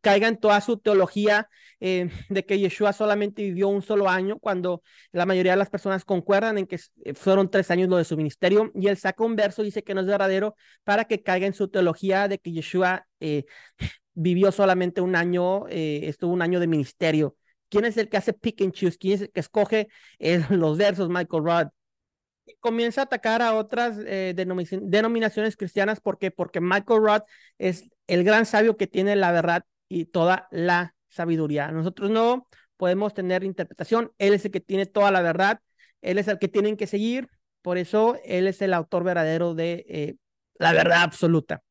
caiga 0.00 0.28
en 0.28 0.38
toda 0.38 0.60
su 0.60 0.78
teología 0.78 1.48
eh, 1.80 2.10
de 2.28 2.44
que 2.44 2.58
Yeshua 2.58 2.92
solamente 2.92 3.42
vivió 3.42 3.68
un 3.68 3.82
solo 3.82 4.08
año, 4.08 4.38
cuando 4.38 4.82
la 5.12 5.26
mayoría 5.26 5.52
de 5.52 5.58
las 5.58 5.70
personas 5.70 6.04
concuerdan 6.04 6.58
en 6.58 6.66
que 6.66 6.78
eh, 7.04 7.14
fueron 7.14 7.50
tres 7.50 7.70
años 7.70 7.88
lo 7.88 7.96
de 7.96 8.04
su 8.04 8.16
ministerio, 8.16 8.70
y 8.74 8.88
él 8.88 8.96
saca 8.96 9.24
un 9.24 9.36
verso, 9.36 9.62
dice 9.62 9.82
que 9.82 9.94
no 9.94 10.00
es 10.00 10.06
verdadero, 10.06 10.56
para 10.84 11.04
que 11.04 11.22
caiga 11.22 11.46
en 11.46 11.54
su 11.54 11.68
teología 11.68 12.28
de 12.28 12.38
que 12.38 12.52
Yeshua 12.52 13.06
eh, 13.20 13.44
vivió 14.14 14.52
solamente 14.52 15.00
un 15.00 15.16
año, 15.16 15.66
estuvo 15.68 16.32
un 16.32 16.42
año 16.42 16.60
de 16.60 16.66
ministerio. 16.66 17.36
¿Quién 17.68 17.84
es 17.84 17.96
el 17.96 18.08
que 18.08 18.16
hace 18.16 18.32
pick 18.32 18.60
and 18.62 18.72
choose? 18.72 18.98
¿Quién 18.98 19.14
es 19.14 19.20
el 19.22 19.30
que 19.30 19.40
escoge 19.40 19.88
los 20.50 20.76
versos, 20.76 21.08
Michael 21.08 21.44
Roth? 21.44 21.68
Comienza 22.60 23.02
a 23.02 23.04
atacar 23.04 23.42
a 23.42 23.54
otras 23.54 23.96
denominaciones 23.96 25.56
cristianas. 25.56 26.00
¿Por 26.00 26.18
qué? 26.18 26.30
Porque 26.30 26.60
Michael 26.60 27.02
Roth 27.02 27.24
es 27.58 27.88
el 28.06 28.24
gran 28.24 28.46
sabio 28.46 28.76
que 28.76 28.86
tiene 28.86 29.14
la 29.16 29.32
verdad 29.32 29.64
y 29.88 30.06
toda 30.06 30.48
la 30.50 30.94
sabiduría. 31.08 31.70
Nosotros 31.70 32.10
no 32.10 32.46
podemos 32.76 33.12
tener 33.12 33.44
interpretación, 33.44 34.12
Él 34.18 34.32
es 34.32 34.44
el 34.46 34.50
que 34.50 34.60
tiene 34.60 34.86
toda 34.86 35.10
la 35.10 35.20
verdad 35.20 35.60
Él 36.00 36.18
es 36.18 36.28
el 36.28 36.38
que 36.38 36.48
tienen 36.48 36.78
que 36.78 36.86
seguir, 36.86 37.28
por 37.62 37.76
eso 37.76 38.18
Él 38.24 38.46
es 38.46 38.62
el 38.62 38.72
autor 38.72 39.04
verdadero 39.04 39.54
de 39.54 39.84
eh, 39.88 40.16
la 40.58 40.72
verdad 40.72 41.02
absoluta. 41.02 41.62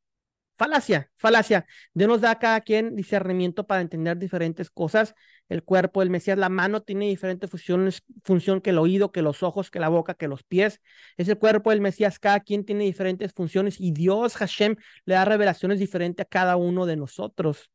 Falacia, 0.60 1.10
falacia. 1.16 1.66
Dios 1.94 2.10
nos 2.10 2.20
da 2.20 2.32
a 2.32 2.40
cada 2.40 2.60
quien 2.60 2.94
discernimiento 2.94 3.66
para 3.66 3.80
entender 3.80 4.18
diferentes 4.18 4.70
cosas. 4.70 5.16
El 5.48 5.64
cuerpo, 5.64 6.02
el 6.02 6.10
Mesías, 6.10 6.38
la 6.38 6.50
mano 6.50 6.82
tiene 6.82 7.08
diferentes 7.08 7.50
funciones, 7.50 8.04
función 8.26 8.60
que 8.60 8.72
el 8.72 8.78
oído, 8.78 9.14
que 9.14 9.22
los 9.22 9.42
ojos, 9.42 9.72
que 9.72 9.80
la 9.80 9.88
boca, 9.88 10.16
que 10.16 10.28
los 10.28 10.44
pies. 10.44 10.82
Es 11.16 11.30
el 11.30 11.40
cuerpo 11.40 11.70
del 11.70 11.80
Mesías, 11.80 12.20
cada 12.20 12.42
quien 12.42 12.66
tiene 12.66 12.84
diferentes 12.84 13.32
funciones 13.34 13.80
y 13.80 13.92
Dios, 13.92 14.36
Hashem, 14.36 14.76
le 15.06 15.14
da 15.14 15.24
revelaciones 15.24 15.80
diferentes 15.80 16.26
a 16.26 16.30
cada 16.30 16.58
uno 16.58 16.86
de 16.86 16.98
nosotros. 16.98 17.72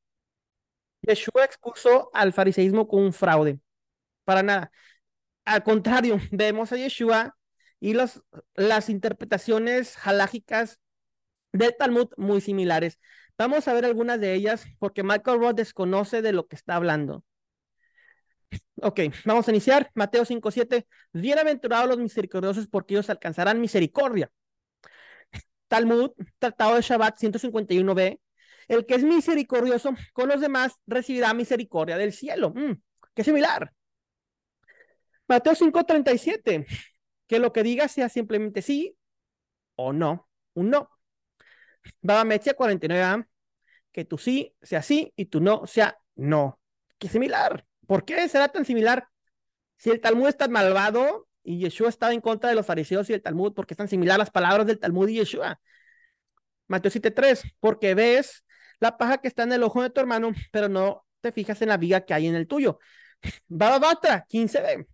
Yeshua 1.00 1.46
expuso 1.46 2.10
al 2.12 2.34
fariseísmo 2.34 2.86
como 2.86 3.04
un 3.04 3.14
fraude. 3.14 3.60
Para 4.24 4.42
nada. 4.42 4.70
Al 5.46 5.62
contrario, 5.62 6.18
vemos 6.32 6.70
a 6.72 6.76
Yeshua 6.76 7.34
y 7.80 7.94
las 7.94 8.90
interpretaciones 8.90 9.96
halágicas 10.06 10.80
del 11.54 11.76
Talmud 11.76 12.08
muy 12.16 12.40
similares. 12.40 12.98
Vamos 13.38 13.66
a 13.68 13.72
ver 13.74 13.84
algunas 13.84 14.20
de 14.20 14.34
ellas 14.34 14.66
porque 14.78 15.02
Michael 15.02 15.38
Roth 15.38 15.56
desconoce 15.56 16.20
de 16.20 16.32
lo 16.32 16.46
que 16.46 16.56
está 16.56 16.76
hablando. 16.76 17.24
Ok, 18.82 19.00
vamos 19.24 19.46
a 19.46 19.50
iniciar. 19.50 19.90
Mateo 19.94 20.24
5.7. 20.24 20.86
Bienaventurados 21.12 21.88
los 21.88 21.98
misericordiosos 21.98 22.66
porque 22.66 22.94
ellos 22.94 23.08
alcanzarán 23.08 23.60
misericordia. 23.60 24.30
Talmud, 25.68 26.10
Tratado 26.38 26.74
de 26.74 26.82
Shabbat 26.82 27.18
151b. 27.18 28.20
El 28.66 28.86
que 28.86 28.94
es 28.94 29.04
misericordioso 29.04 29.94
con 30.12 30.28
los 30.28 30.40
demás 30.40 30.74
recibirá 30.86 31.34
misericordia 31.34 31.96
del 31.96 32.12
cielo. 32.12 32.52
Mm, 32.54 32.72
qué 33.14 33.22
similar. 33.22 33.72
Mateo 35.28 35.54
5.37. 35.54 36.66
Que 37.26 37.38
lo 37.38 37.52
que 37.52 37.62
diga 37.62 37.88
sea 37.88 38.08
simplemente 38.08 38.60
sí 38.60 38.96
o 39.76 39.92
no. 39.92 40.28
Un 40.54 40.70
no. 40.70 40.93
Baba 42.00 42.24
Metzia 42.24 42.56
49a, 42.56 43.26
que 43.92 44.04
tú 44.04 44.18
sí 44.18 44.54
sea 44.62 44.82
sí 44.82 45.12
y 45.16 45.26
tú 45.26 45.40
no 45.40 45.66
sea 45.66 45.98
no. 46.16 46.60
Qué 46.98 47.08
similar. 47.08 47.64
¿Por 47.86 48.04
qué 48.04 48.28
será 48.28 48.48
tan 48.48 48.64
similar? 48.64 49.08
Si 49.76 49.90
el 49.90 50.00
Talmud 50.00 50.28
es 50.28 50.36
tan 50.36 50.50
malvado 50.50 51.28
y 51.42 51.58
Yeshua 51.58 51.88
estaba 51.88 52.12
en 52.12 52.20
contra 52.20 52.48
de 52.48 52.56
los 52.56 52.66
fariseos 52.66 53.08
y 53.10 53.12
el 53.12 53.22
Talmud, 53.22 53.52
porque 53.52 53.74
están 53.74 53.88
similar 53.88 54.18
las 54.18 54.30
palabras 54.30 54.66
del 54.66 54.78
Talmud 54.78 55.08
y 55.08 55.16
Yeshua. 55.16 55.60
Mateo 56.66 56.90
7.3, 56.90 57.42
porque 57.60 57.94
ves 57.94 58.44
la 58.80 58.96
paja 58.96 59.18
que 59.18 59.28
está 59.28 59.42
en 59.42 59.52
el 59.52 59.62
ojo 59.62 59.82
de 59.82 59.90
tu 59.90 60.00
hermano, 60.00 60.32
pero 60.50 60.68
no 60.68 61.04
te 61.20 61.32
fijas 61.32 61.60
en 61.62 61.68
la 61.68 61.76
viga 61.76 62.04
que 62.04 62.14
hay 62.14 62.26
en 62.26 62.34
el 62.34 62.46
tuyo. 62.46 62.78
Baba 63.48 63.78
Batra 63.78 64.26
15b. 64.28 64.86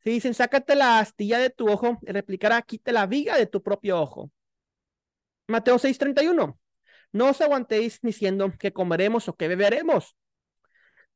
Si 0.00 0.10
dicen, 0.10 0.34
sácate 0.34 0.74
la 0.74 0.98
astilla 0.98 1.38
de 1.38 1.50
tu 1.50 1.68
ojo, 1.68 1.98
replicará, 2.02 2.60
quite 2.62 2.92
la 2.92 3.06
viga 3.06 3.36
de 3.36 3.46
tu 3.46 3.62
propio 3.62 4.00
ojo. 4.00 4.30
Mateo 5.52 5.78
6:31. 5.78 6.58
No 7.12 7.28
os 7.28 7.40
aguantéis 7.40 8.00
diciendo 8.00 8.52
que 8.58 8.72
comeremos 8.72 9.28
o 9.28 9.36
que 9.36 9.48
beberemos. 9.48 10.16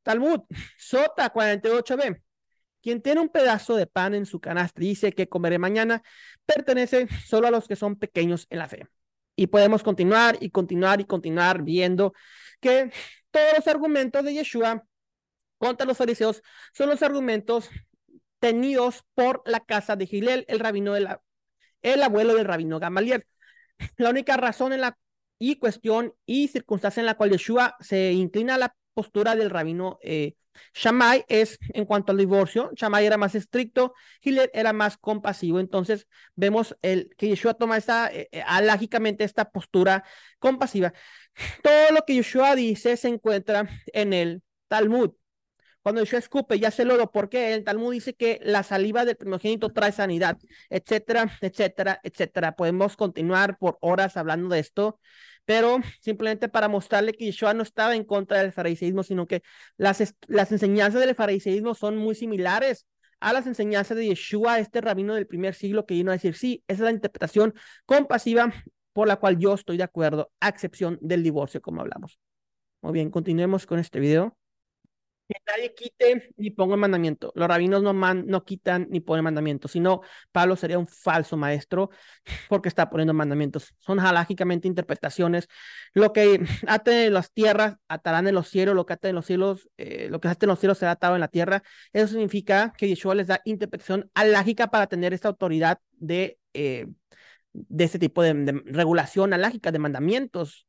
Talmud, 0.03 0.41
Sota 0.77 1.33
48b. 1.33 2.21
Quien 2.81 3.01
tiene 3.01 3.19
un 3.19 3.29
pedazo 3.29 3.75
de 3.75 3.87
pan 3.87 4.13
en 4.13 4.25
su 4.25 4.39
canasta 4.39 4.81
y 4.81 4.89
dice 4.89 5.11
que 5.11 5.27
comeré 5.27 5.57
mañana, 5.57 6.03
pertenece 6.45 7.07
solo 7.25 7.47
a 7.47 7.51
los 7.51 7.67
que 7.67 7.75
son 7.75 7.97
pequeños 7.97 8.45
en 8.49 8.59
la 8.59 8.69
fe. 8.69 8.87
Y 9.35 9.47
podemos 9.47 9.83
continuar 9.83 10.37
y 10.39 10.51
continuar 10.51 11.01
y 11.01 11.05
continuar 11.05 11.63
viendo 11.63 12.13
que 12.61 12.91
todos 13.31 13.53
los 13.57 13.67
argumentos 13.67 14.23
de 14.23 14.33
Yeshua 14.35 14.85
contra 15.57 15.85
los 15.85 15.97
fariseos 15.97 16.41
son 16.73 16.89
los 16.89 17.01
argumentos 17.03 17.69
tenidos 18.39 19.03
por 19.15 19.41
la 19.45 19.59
casa 19.59 19.95
de 19.95 20.05
Gilel, 20.05 20.45
el 20.47 20.59
rabino 20.59 20.95
el 20.95 22.03
abuelo 22.03 22.35
del 22.35 22.45
rabino 22.45 22.79
Gamaliel. 22.79 23.25
La 23.97 24.09
única 24.09 24.37
razón 24.37 24.73
en 24.73 24.81
la 24.81 24.97
y 25.39 25.57
cuestión 25.57 26.13
y 26.25 26.47
circunstancia 26.47 26.99
en 27.01 27.05
la 27.05 27.15
cual 27.15 27.31
Yeshua 27.31 27.75
se 27.79 28.11
inclina 28.13 28.55
a 28.55 28.57
la 28.57 28.75
postura 28.93 29.35
del 29.35 29.51
rabino 29.51 29.99
eh, 30.01 30.35
Shammai 30.73 31.25
es 31.27 31.57
en 31.73 31.85
cuanto 31.85 32.11
al 32.11 32.17
divorcio. 32.17 32.71
Shammai 32.75 33.05
era 33.05 33.17
más 33.17 33.35
estricto, 33.35 33.93
Hillel 34.21 34.49
era 34.53 34.73
más 34.73 34.97
compasivo. 34.97 35.59
Entonces 35.59 36.07
vemos 36.35 36.75
el, 36.81 37.09
que 37.17 37.27
Yeshua 37.29 37.53
toma 37.53 37.77
esta, 37.77 38.11
eh, 38.11 38.29
eh 38.31 38.43
esta 39.19 39.49
postura 39.51 40.03
compasiva. 40.39 40.93
Todo 41.63 41.91
lo 41.93 42.01
que 42.05 42.15
Yeshua 42.15 42.55
dice 42.55 42.97
se 42.97 43.07
encuentra 43.07 43.69
en 43.93 44.13
el 44.13 44.43
Talmud. 44.67 45.11
Cuando 45.87 46.01
Yeshua 46.01 46.19
escupe, 46.19 46.59
ya 46.59 46.69
se 46.69 46.83
lodo, 46.83 47.13
porque 47.13 47.53
el 47.53 47.63
Talmud 47.63 47.93
dice 47.93 48.13
que 48.13 48.41
la 48.43 48.63
saliva 48.63 49.05
del 49.05 49.15
primogénito 49.15 49.71
trae 49.71 49.93
sanidad, 49.93 50.37
etcétera, 50.69 51.31
etcétera, 51.39 52.01
etcétera. 52.03 52.57
Podemos 52.57 52.97
continuar 52.97 53.57
por 53.57 53.77
horas 53.79 54.17
hablando 54.17 54.53
de 54.53 54.59
esto, 54.59 54.99
pero 55.45 55.79
simplemente 56.01 56.49
para 56.49 56.67
mostrarle 56.67 57.13
que 57.13 57.23
Yeshua 57.23 57.53
no 57.53 57.63
estaba 57.63 57.95
en 57.95 58.03
contra 58.03 58.39
del 58.39 58.51
fariseísmo, 58.51 59.01
sino 59.01 59.27
que 59.27 59.43
las, 59.77 60.13
las 60.27 60.51
enseñanzas 60.51 60.99
del 60.99 61.15
fariseísmo 61.15 61.73
son 61.73 61.95
muy 61.95 62.15
similares 62.15 62.85
a 63.21 63.31
las 63.31 63.47
enseñanzas 63.47 63.95
de 63.95 64.07
Yeshua, 64.07 64.59
este 64.59 64.81
rabino 64.81 65.15
del 65.15 65.25
primer 65.25 65.55
siglo 65.55 65.85
que 65.85 65.93
vino 65.93 66.11
a 66.11 66.15
decir, 66.15 66.35
sí, 66.35 66.65
esa 66.67 66.81
es 66.81 66.83
la 66.83 66.91
interpretación 66.91 67.53
compasiva 67.85 68.51
por 68.91 69.07
la 69.07 69.15
cual 69.15 69.39
yo 69.39 69.53
estoy 69.53 69.77
de 69.77 69.83
acuerdo, 69.83 70.33
a 70.41 70.49
excepción 70.49 70.99
del 70.99 71.23
divorcio, 71.23 71.61
como 71.61 71.79
hablamos. 71.79 72.19
Muy 72.81 72.91
bien, 72.91 73.09
continuemos 73.09 73.65
con 73.65 73.79
este 73.79 74.01
video 74.01 74.36
que 75.27 75.35
nadie 75.45 75.73
quite 75.73 76.33
ni 76.37 76.51
ponga 76.51 76.77
mandamiento. 76.77 77.31
Los 77.35 77.47
rabinos 77.47 77.83
no, 77.83 77.93
no 77.93 78.45
quitan 78.45 78.87
ni 78.89 79.01
ponen 79.01 79.23
mandamientos, 79.23 79.71
sino 79.71 80.01
Pablo 80.31 80.55
sería 80.55 80.79
un 80.79 80.87
falso 80.87 81.35
maestro 81.37 81.89
porque 82.49 82.69
está 82.69 82.89
poniendo 82.89 83.13
mandamientos. 83.13 83.73
Son 83.79 83.99
halágicamente 83.99 84.67
interpretaciones. 84.67 85.47
Lo 85.93 86.13
que 86.13 86.39
ate 86.67 87.07
en 87.07 87.13
las 87.13 87.31
tierras, 87.33 87.75
atarán 87.87 88.27
en 88.27 88.35
los 88.35 88.47
cielos, 88.47 88.75
lo 88.75 88.85
que 88.85 88.93
ate 88.93 89.09
en 89.09 89.15
los 89.15 89.25
cielos, 89.25 89.69
eh, 89.77 90.07
lo 90.09 90.19
que 90.21 90.27
ate 90.29 90.45
en 90.45 90.49
los 90.49 90.59
cielos 90.59 90.77
será 90.77 90.91
atado 90.91 91.15
en 91.15 91.21
la 91.21 91.27
tierra. 91.27 91.63
Eso 91.93 92.07
significa 92.07 92.73
que 92.77 92.87
Yeshua 92.87 93.15
les 93.15 93.27
da 93.27 93.41
interpretación 93.45 94.09
halágica 94.13 94.67
para 94.67 94.87
tener 94.87 95.13
esta 95.13 95.27
autoridad 95.27 95.79
de, 95.91 96.39
eh, 96.53 96.87
de 97.53 97.83
este 97.83 97.99
tipo 97.99 98.21
de, 98.23 98.33
de 98.33 98.61
regulación 98.65 99.33
halágica, 99.33 99.71
de 99.71 99.79
mandamientos 99.79 100.66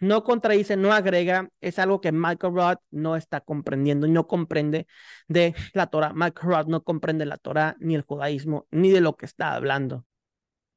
no 0.00 0.24
contradice, 0.24 0.76
no 0.76 0.92
agrega, 0.92 1.48
es 1.60 1.78
algo 1.78 2.00
que 2.00 2.12
Michael 2.12 2.54
Roth 2.54 2.80
no 2.90 3.16
está 3.16 3.40
comprendiendo 3.40 4.06
y 4.06 4.10
no 4.10 4.26
comprende 4.26 4.86
de 5.28 5.54
la 5.72 5.88
Torah. 5.88 6.12
Michael 6.14 6.48
Roth 6.48 6.66
no 6.68 6.82
comprende 6.84 7.26
la 7.26 7.36
Torah 7.36 7.76
ni 7.80 7.94
el 7.94 8.02
judaísmo 8.02 8.66
ni 8.70 8.90
de 8.90 9.00
lo 9.00 9.16
que 9.16 9.26
está 9.26 9.54
hablando. 9.54 10.04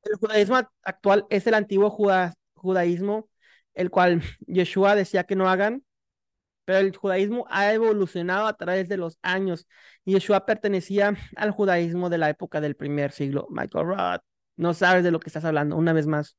El 0.04 0.16
judaísmo 0.18 0.58
actual 0.84 1.26
es 1.30 1.48
el 1.48 1.54
antiguo 1.54 1.90
judaísmo, 2.56 3.30
el 3.74 3.90
cual 3.90 4.22
Yeshua 4.48 4.96
decía 4.96 5.26
que 5.26 5.36
no 5.36 5.50
hagan, 5.50 5.84
pero 6.66 6.80
el 6.80 6.96
judaísmo 6.96 7.46
ha 7.50 7.74
evolucionado 7.74 8.48
a 8.48 8.54
través 8.58 8.90
de 8.90 8.98
los 8.98 9.18
años. 9.22 9.68
Yeshua 10.06 10.46
pertenecía 10.46 11.16
al 11.36 11.52
judaísmo 11.52 12.10
de 12.10 12.18
la 12.18 12.30
época 12.30 12.62
del 12.62 12.76
primer 12.76 13.12
siglo. 13.12 13.48
Michael 13.50 13.88
Roth, 13.88 14.22
no 14.58 14.74
sabes 14.74 15.04
de 15.04 15.12
lo 15.12 15.20
que 15.20 15.30
estás 15.30 15.46
hablando, 15.46 15.76
una 15.78 15.94
vez 15.94 16.08
más. 16.08 16.36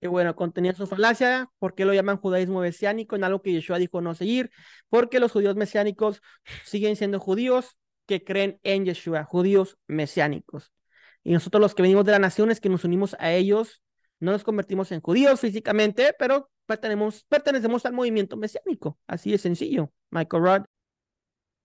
Y 0.00 0.06
bueno, 0.06 0.36
contenía 0.36 0.74
su 0.74 0.86
falacia, 0.86 1.50
porque 1.58 1.84
lo 1.84 1.92
llaman 1.92 2.18
judaísmo 2.18 2.60
mesiánico, 2.60 3.16
en 3.16 3.24
algo 3.24 3.42
que 3.42 3.52
Yeshua 3.52 3.78
dijo 3.78 4.00
no 4.00 4.14
seguir, 4.14 4.50
porque 4.88 5.18
los 5.18 5.32
judíos 5.32 5.56
mesiánicos 5.56 6.22
siguen 6.64 6.96
siendo 6.96 7.18
judíos 7.18 7.76
que 8.06 8.24
creen 8.24 8.60
en 8.62 8.84
Yeshua, 8.84 9.24
judíos 9.24 9.76
mesiánicos. 9.86 10.72
Y 11.24 11.32
nosotros 11.32 11.60
los 11.60 11.74
que 11.74 11.82
venimos 11.82 12.04
de 12.04 12.12
las 12.12 12.20
naciones, 12.20 12.60
que 12.60 12.68
nos 12.68 12.84
unimos 12.84 13.16
a 13.18 13.32
ellos, 13.32 13.82
no 14.20 14.32
nos 14.32 14.44
convertimos 14.44 14.90
en 14.92 15.00
judíos 15.00 15.40
físicamente, 15.40 16.14
pero 16.18 16.50
pertenecemos, 16.66 17.24
pertenecemos 17.28 17.84
al 17.84 17.92
movimiento 17.92 18.36
mesiánico. 18.36 18.98
Así 19.06 19.30
de 19.32 19.38
sencillo. 19.38 19.92
Michael 20.10 20.42
Rudd. 20.42 20.77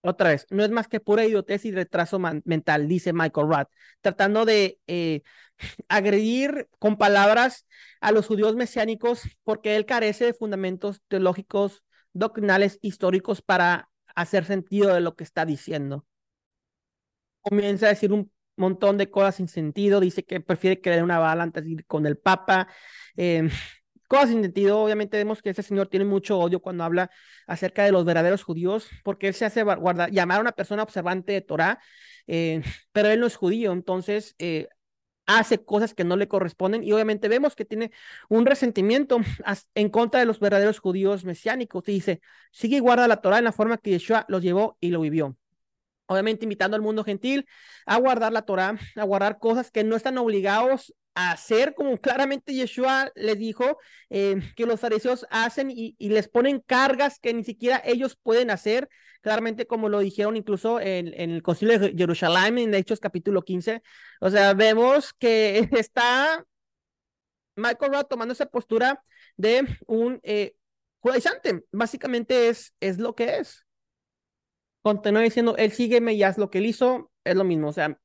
Otra 0.05 0.29
vez, 0.31 0.45
no 0.50 0.63
es 0.65 0.69
más 0.72 0.89
que 0.89 1.00
pura 1.00 1.25
idiotez 1.25 1.63
y 1.63 1.72
retraso 1.72 2.19
mental, 2.19 2.89
dice 2.89 3.13
Michael 3.13 3.48
Rudd, 3.48 3.67
tratando 4.01 4.43
de 4.45 4.77
eh, 4.88 5.22
agredir 5.88 6.67
con 6.77 6.98
palabras 6.98 7.65
a 8.01 8.12
los 8.12 8.27
judíos 8.27 8.55
mesiánicos 8.55 9.22
porque 9.43 9.77
él 9.77 9.86
carece 9.86 10.25
de 10.25 10.33
fundamentos 10.33 11.01
teológicos, 11.07 11.83
doctrinales, 12.12 12.79
históricos 12.81 13.41
para 13.41 13.89
hacer 14.13 14.43
sentido 14.45 14.93
de 14.93 15.00
lo 15.01 15.15
que 15.15 15.24
está 15.24 15.45
diciendo. 15.45 16.05
Comienza 17.41 17.88
a 17.88 17.89
decir 17.89 18.13
un 18.13 18.31
montón 18.55 18.98
de 18.98 19.10
cosas 19.10 19.36
sin 19.36 19.48
sentido, 19.48 20.00
dice 20.00 20.24
que 20.24 20.39
prefiere 20.39 20.79
creer 20.81 21.03
una 21.03 21.19
bala 21.19 21.43
antes 21.43 21.63
de 21.63 21.72
ir 21.72 21.86
con 21.86 22.05
el 22.05 22.17
Papa. 22.17 22.67
Eh, 23.17 23.50
cosas 24.13 24.29
sin 24.29 24.43
sentido. 24.43 24.79
Obviamente 24.79 25.17
vemos 25.17 25.41
que 25.41 25.50
ese 25.50 25.63
señor 25.63 25.88
tiene 25.88 26.05
mucho 26.05 26.38
odio 26.39 26.60
cuando 26.62 26.84
habla 26.84 27.10
acerca 27.48 27.84
de 27.84 27.91
los 27.91 28.05
verdaderos 28.05 28.43
judíos, 28.43 28.88
porque 29.03 29.27
él 29.27 29.34
se 29.34 29.46
hace 29.46 29.63
guardar, 29.63 30.12
llamar 30.12 30.38
a 30.38 30.41
una 30.41 30.51
persona 30.51 30.84
observante 30.84 31.34
de 31.34 31.41
Torah, 31.41 31.79
eh, 32.27 32.62
pero 32.91 33.10
él 33.10 33.20
no 33.20 33.27
es 33.27 33.36
judío, 33.36 33.72
entonces 33.72 34.36
eh, 34.38 34.67
hace 35.25 35.63
cosas 35.63 35.93
que 35.96 36.03
no 36.03 36.15
le 36.15 36.27
corresponden 36.27 36.84
y 36.84 36.91
obviamente 36.91 37.27
vemos 37.27 37.55
que 37.55 37.65
tiene 37.65 37.91
un 38.29 38.46
resentimiento 38.46 39.17
en 39.75 39.89
contra 39.89 40.20
de 40.20 40.25
los 40.27 40.39
verdaderos 40.39 40.79
judíos 40.79 41.25
mesiánicos. 41.25 41.84
Y 41.88 41.93
dice, 41.93 42.22
sigue 42.51 42.77
y 42.77 42.79
guarda 42.79 43.08
la 43.08 43.17
Torah 43.17 43.39
en 43.39 43.46
la 43.46 43.51
forma 43.51 43.77
que 43.77 43.91
Yeshua 43.91 44.25
lo 44.29 44.39
llevó 44.39 44.77
y 44.79 44.89
lo 44.91 45.01
vivió. 45.01 45.36
Obviamente 46.05 46.45
invitando 46.45 46.75
al 46.75 46.81
mundo 46.81 47.03
gentil 47.03 47.48
a 47.86 47.98
guardar 47.98 48.31
la 48.31 48.43
Torah, 48.43 48.77
a 48.95 49.03
guardar 49.03 49.39
cosas 49.39 49.72
que 49.72 49.83
no 49.83 49.95
están 49.95 50.17
obligados 50.17 50.93
a 51.15 51.31
hacer, 51.31 51.75
como 51.75 51.98
claramente 52.00 52.53
Yeshua 52.53 53.12
les 53.15 53.38
dijo, 53.38 53.77
eh, 54.10 54.39
que 54.55 54.65
los 54.65 54.79
fariseos 54.79 55.25
hacen 55.29 55.69
y, 55.72 55.95
les 56.00 56.27
ponen 56.27 56.60
cargas 56.60 57.19
que 57.19 57.33
ni 57.33 57.43
siquiera 57.43 57.81
ellos 57.86 58.17
pueden 58.22 58.50
hacer, 58.50 58.89
claramente 59.22 59.67
como 59.67 59.89
lo 59.89 60.00
dijeron 60.00 60.36
incluso 60.36 60.79
en, 60.79 61.07
el 61.07 61.41
concilio 61.43 61.79
de 61.79 61.93
Jerusalén, 61.95 62.57
en 62.57 62.74
Hechos 62.74 63.00
capítulo 63.00 63.43
15. 63.43 63.81
O 64.22 64.29
sea, 64.29 64.53
vemos 64.53 65.13
que 65.13 65.69
está 65.72 66.45
Michael 67.55 67.93
Roth 67.93 68.10
tomando 68.10 68.33
esa 68.33 68.48
postura 68.48 69.03
de 69.38 69.65
un 69.86 70.19
eh, 70.24 70.55
judaizante. 71.00 71.63
Básicamente 71.72 72.50
es, 72.50 72.74
es 72.79 72.98
lo 72.98 73.15
que 73.15 73.38
es. 73.38 73.62
Continúa 74.84 75.22
diciendo, 75.24 75.56
él 75.58 75.72
sígueme 75.72 76.13
y 76.13 76.24
haz 76.24 76.38
lo 76.38 76.50
que 76.52 76.60
él 76.60 76.68
hizo, 76.68 77.12
es 77.24 77.36
lo 77.36 77.44
mismo. 77.44 77.70
O 77.70 77.74
sea, 77.74 77.98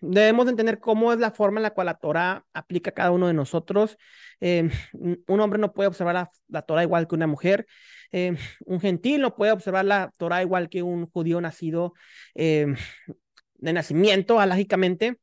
debemos 0.00 0.48
entender 0.48 0.78
cómo 0.78 1.12
es 1.12 1.18
la 1.18 1.32
forma 1.32 1.58
en 1.58 1.64
la 1.64 1.70
cual 1.70 1.86
la 1.86 1.94
Torah 1.94 2.44
aplica 2.52 2.90
a 2.90 2.94
cada 2.94 3.10
uno 3.10 3.26
de 3.26 3.34
nosotros. 3.34 3.98
Eh, 4.40 4.70
un 5.26 5.40
hombre 5.40 5.58
no 5.58 5.72
puede 5.72 5.88
observar 5.88 6.14
la, 6.14 6.30
la 6.48 6.62
Torah 6.62 6.82
igual 6.82 7.08
que 7.08 7.14
una 7.14 7.26
mujer. 7.26 7.66
Eh, 8.12 8.36
un 8.66 8.80
gentil 8.80 9.22
no 9.22 9.34
puede 9.34 9.52
observar 9.52 9.86
la 9.86 10.12
Torah 10.18 10.42
igual 10.42 10.68
que 10.68 10.82
un 10.82 11.06
judío 11.10 11.40
nacido 11.40 11.94
eh, 12.34 12.74
de 13.54 13.72
nacimiento, 13.72 14.38
alágicamente. 14.40 15.18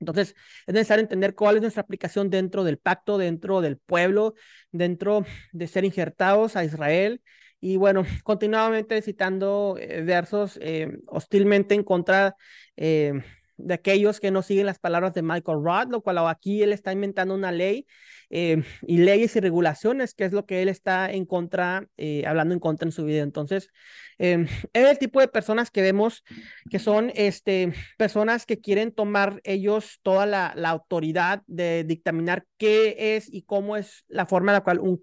Entonces, 0.00 0.34
es 0.66 0.74
necesario 0.74 1.02
entender 1.02 1.34
cuál 1.34 1.56
es 1.56 1.62
nuestra 1.62 1.82
aplicación 1.82 2.30
dentro 2.30 2.64
del 2.64 2.78
pacto, 2.78 3.18
dentro 3.18 3.60
del 3.60 3.78
pueblo, 3.78 4.34
dentro 4.70 5.24
de 5.52 5.66
ser 5.66 5.84
injertados 5.84 6.54
a 6.54 6.64
Israel. 6.64 7.22
Y 7.60 7.76
bueno, 7.76 8.04
continuamente 8.24 9.02
citando 9.02 9.76
eh, 9.78 10.02
versos 10.02 10.58
eh, 10.62 10.98
hostilmente 11.06 11.74
en 11.74 11.84
contra 11.84 12.36
eh, 12.76 13.12
de 13.58 13.74
aquellos 13.74 14.20
que 14.20 14.30
no 14.30 14.42
siguen 14.42 14.66
las 14.66 14.78
palabras 14.78 15.12
de 15.12 15.22
Michael 15.22 15.58
Roth, 15.62 15.90
lo 15.90 16.00
cual 16.00 16.18
aquí 16.18 16.62
él 16.62 16.72
está 16.72 16.92
inventando 16.92 17.34
una 17.34 17.52
ley 17.52 17.86
eh, 18.30 18.62
y 18.82 18.98
leyes 18.98 19.34
y 19.36 19.40
regulaciones, 19.40 20.14
que 20.14 20.24
es 20.24 20.32
lo 20.32 20.46
que 20.46 20.62
él 20.62 20.68
está 20.68 21.10
en 21.10 21.26
contra, 21.26 21.86
eh, 21.96 22.24
hablando 22.26 22.54
en 22.54 22.60
contra 22.60 22.86
en 22.86 22.92
su 22.92 23.04
video. 23.04 23.24
Entonces, 23.24 23.70
eh, 24.18 24.46
es 24.72 24.86
el 24.88 24.98
tipo 24.98 25.20
de 25.20 25.28
personas 25.28 25.70
que 25.70 25.82
vemos 25.82 26.22
que 26.70 26.78
son 26.78 27.10
este, 27.14 27.72
personas 27.96 28.46
que 28.46 28.60
quieren 28.60 28.92
tomar 28.92 29.40
ellos 29.44 29.98
toda 30.02 30.24
la, 30.26 30.52
la 30.56 30.70
autoridad 30.70 31.42
de 31.46 31.84
dictaminar 31.84 32.44
qué 32.58 33.16
es 33.16 33.32
y 33.32 33.42
cómo 33.42 33.76
es 33.76 34.04
la 34.08 34.26
forma 34.26 34.52
en 34.52 34.54
la 34.54 34.64
cual 34.64 34.78
un 34.78 35.02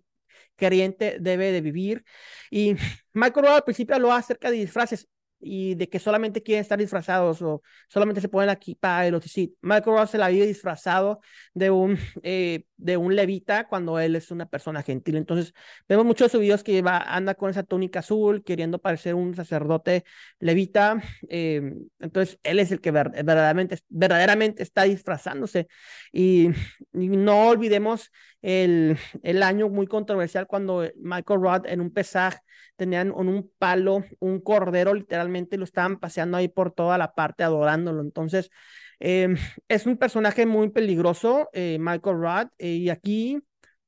creyente 0.56 1.18
debe 1.20 1.52
de 1.52 1.62
vivir. 1.62 2.04
Y 2.50 2.76
Michael 3.14 3.46
Roth 3.46 3.56
al 3.56 3.64
principio 3.64 3.96
habló 3.96 4.12
acerca 4.12 4.50
de 4.52 4.58
disfraces 4.58 5.08
y 5.46 5.76
de 5.76 5.90
que 5.90 6.00
solamente 6.00 6.42
quieren 6.42 6.62
estar 6.62 6.80
disfrazados 6.80 7.42
o 7.42 7.62
solamente 7.88 8.22
se 8.22 8.30
ponen 8.30 8.50
aquí 8.50 8.76
para 8.76 9.06
el 9.06 9.22
sí. 9.22 9.56
Michael 9.62 9.98
Ross 9.98 10.12
se 10.12 10.18
la 10.18 10.30
vive 10.30 10.48
disfrazado 10.48 11.22
de 11.54 11.70
un, 11.70 11.98
eh, 12.24 12.66
de 12.78 12.98
un 12.98 13.16
levita 13.16 13.68
cuando 13.68 14.00
él 14.00 14.16
es 14.16 14.32
una 14.32 14.48
persona 14.48 14.82
gentil. 14.82 15.18
Entonces, 15.18 15.54
vemos 15.88 16.06
muchos 16.06 16.28
de 16.28 16.32
sus 16.32 16.42
videos 16.42 16.64
que 16.64 16.82
va, 16.82 16.98
anda 16.98 17.36
con 17.36 17.50
esa 17.50 17.64
túnica 17.64 18.00
azul, 18.00 18.44
queriendo 18.44 18.80
parecer 18.80 19.16
un 19.16 19.36
sacerdote 19.36 20.04
levita. 20.40 21.02
Eh, 21.28 21.74
entonces, 22.00 22.40
él 22.44 22.60
es 22.60 22.72
el 22.72 22.80
que 22.82 22.92
verdaderamente, 22.92 23.80
verdaderamente 23.90 24.64
está 24.64 24.84
disfrazándose. 24.84 25.68
Y 26.12 26.50
no 26.94 27.50
olvidemos 27.50 28.12
el, 28.46 28.98
el, 29.24 29.42
año 29.42 29.70
muy 29.70 29.88
controversial 29.88 30.46
cuando 30.46 30.88
Michael 30.98 31.42
Roth 31.42 31.66
en 31.66 31.82
un 31.82 31.92
pesaje 31.92 32.40
tenían 32.76 33.08
en 33.08 33.28
un 33.28 33.52
palo 33.58 34.04
un 34.20 34.40
cordero, 34.40 34.94
literalmente 34.94 35.58
lo 35.58 35.64
estaban 35.64 36.00
paseando 36.00 36.38
ahí 36.38 36.48
por 36.48 36.72
toda 36.72 37.00
la 37.00 37.14
parte 37.14 37.44
adorándolo. 37.44 38.02
Entonces, 38.02 38.52
eh, 39.00 39.36
es 39.68 39.86
un 39.88 39.98
personaje 39.98 40.46
muy 40.46 40.70
peligroso, 40.70 41.50
eh, 41.54 41.78
Michael 41.80 42.18
Roth, 42.18 42.52
eh, 42.60 42.70
y 42.70 42.90
aquí 42.90 43.42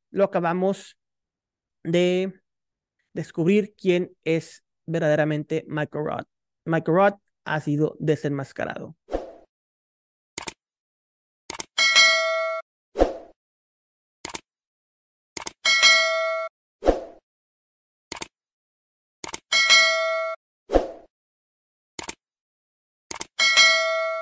lo 0.10 0.24
acabamos 0.24 0.98
de 1.84 2.34
descubrir 3.14 3.76
quién 3.80 4.12
es 4.24 4.64
verdaderamente 4.88 5.66
Michael 5.68 6.06
Roth. 6.06 6.28
Michael 6.66 6.98
Roth 6.98 7.20
ha 7.46 7.62
sido 7.62 7.96
desenmascarado. 8.00 8.96